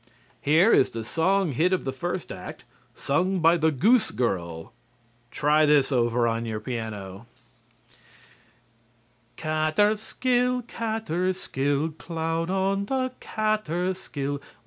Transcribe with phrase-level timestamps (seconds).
[0.41, 2.63] Here is the song hit of the first act,
[2.95, 4.73] sung by the Goose Girl.
[5.29, 7.27] Try this over on your piano:
[9.37, 14.41] _Kaaterskill, Kaaterskill, Cloud on the Kaaterskill!